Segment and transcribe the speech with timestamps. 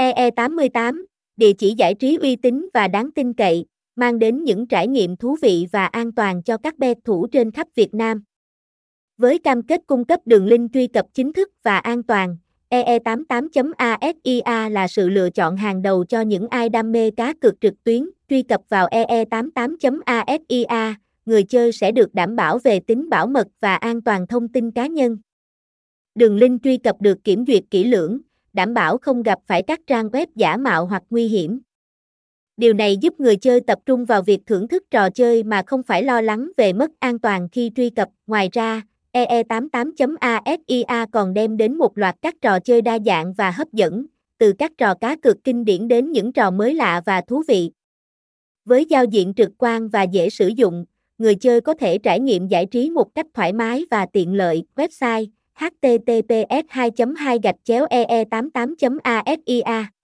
[0.00, 1.04] EE88,
[1.36, 3.64] địa chỉ giải trí uy tín và đáng tin cậy,
[3.96, 7.50] mang đến những trải nghiệm thú vị và an toàn cho các bet thủ trên
[7.50, 8.22] khắp Việt Nam.
[9.18, 12.36] Với cam kết cung cấp đường link truy cập chính thức và an toàn,
[12.70, 17.74] EE88.ASIA là sự lựa chọn hàng đầu cho những ai đam mê cá cược trực
[17.84, 18.10] tuyến.
[18.28, 20.94] Truy cập vào EE88.ASIA,
[21.26, 24.70] người chơi sẽ được đảm bảo về tính bảo mật và an toàn thông tin
[24.70, 25.18] cá nhân.
[26.14, 28.20] Đường link truy cập được kiểm duyệt kỹ lưỡng,
[28.52, 31.60] đảm bảo không gặp phải các trang web giả mạo hoặc nguy hiểm.
[32.56, 35.82] Điều này giúp người chơi tập trung vào việc thưởng thức trò chơi mà không
[35.82, 38.08] phải lo lắng về mất an toàn khi truy cập.
[38.26, 43.72] Ngoài ra, EE88.ASIA còn đem đến một loạt các trò chơi đa dạng và hấp
[43.72, 44.06] dẫn,
[44.38, 47.70] từ các trò cá cược kinh điển đến những trò mới lạ và thú vị.
[48.64, 50.84] Với giao diện trực quan và dễ sử dụng,
[51.18, 54.62] người chơi có thể trải nghiệm giải trí một cách thoải mái và tiện lợi.
[54.76, 55.26] Website
[55.60, 59.04] https 2 2 ee 88
[59.36, 59.99] asia